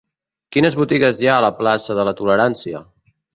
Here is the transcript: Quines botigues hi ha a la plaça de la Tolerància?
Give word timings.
Quines 0.55 0.77
botigues 0.79 1.21
hi 1.25 1.29
ha 1.31 1.35
a 1.35 1.43
la 1.47 1.51
plaça 1.59 1.99
de 2.01 2.07
la 2.09 2.15
Tolerància? 2.23 2.83